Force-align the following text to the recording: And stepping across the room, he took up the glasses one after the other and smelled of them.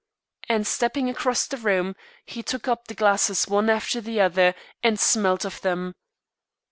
And 0.49 0.65
stepping 0.65 1.11
across 1.11 1.45
the 1.45 1.57
room, 1.57 1.95
he 2.25 2.41
took 2.41 2.67
up 2.67 2.87
the 2.87 2.95
glasses 2.95 3.47
one 3.47 3.69
after 3.69 4.01
the 4.01 4.19
other 4.19 4.55
and 4.81 4.99
smelled 4.99 5.45
of 5.45 5.61
them. 5.61 5.93